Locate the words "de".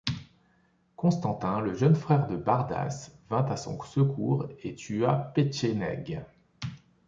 2.25-2.35